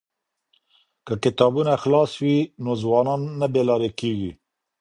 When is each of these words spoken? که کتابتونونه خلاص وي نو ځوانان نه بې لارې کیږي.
که 1.05 1.13
کتابتونونه 1.23 1.73
خلاص 1.83 2.11
وي 2.21 2.37
نو 2.63 2.71
ځوانان 2.81 3.21
نه 3.39 3.47
بې 3.53 3.61
لارې 3.69 3.89
کیږي. 3.99 4.31